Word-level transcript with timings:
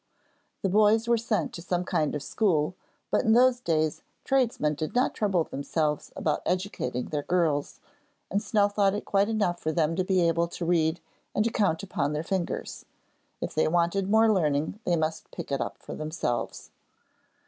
The 0.63 0.67
boys 0.69 1.07
were 1.07 1.15
sent 1.15 1.53
to 1.53 1.61
some 1.61 1.83
kind 1.83 2.15
of 2.15 2.23
school, 2.23 2.73
but 3.11 3.23
in 3.23 3.33
those 3.33 3.59
days 3.59 4.01
tradesmen 4.23 4.73
did 4.73 4.95
not 4.95 5.13
trouble 5.13 5.43
themselves 5.43 6.11
about 6.15 6.41
educating 6.43 7.09
their 7.09 7.21
girls, 7.21 7.79
and 8.31 8.41
Snell 8.41 8.67
thought 8.67 8.95
it 8.95 9.05
quite 9.05 9.29
enough 9.29 9.59
for 9.59 9.71
them 9.71 9.95
to 9.95 10.03
be 10.03 10.27
able 10.27 10.47
to 10.47 10.65
read 10.65 11.01
and 11.35 11.45
to 11.45 11.51
count 11.51 11.83
upon 11.83 12.13
their 12.13 12.23
fingers. 12.23 12.83
If 13.41 13.53
they 13.53 13.67
wanted 13.67 14.09
more 14.09 14.33
learning 14.33 14.79
they 14.85 14.95
must 14.95 15.29
pick 15.29 15.51
it 15.51 15.61
up 15.61 15.77
for 15.77 15.93
themselves. 15.93 16.71